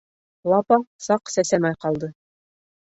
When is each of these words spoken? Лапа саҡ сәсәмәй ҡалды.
Лапа 0.53 0.79
саҡ 1.09 1.35
сәсәмәй 1.37 1.81
ҡалды. 1.87 2.15